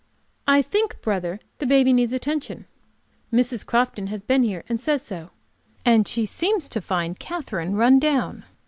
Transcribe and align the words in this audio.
"I 0.47 0.63
think, 0.63 0.99
brother, 1.03 1.39
the 1.59 1.67
baby 1.67 1.93
needs 1.93 2.11
attention. 2.11 2.65
Mrs. 3.31 3.63
Crofton 3.63 4.07
has 4.07 4.23
been 4.23 4.41
here 4.41 4.63
and 4.67 4.81
says 4.81 5.03
so. 5.03 5.29
And 5.85 6.07
she 6.07 6.25
seems 6.25 6.67
to 6.69 6.81
find 6.81 7.19
Katherine 7.19 7.75
run 7.75 7.99
down. 7.99 8.43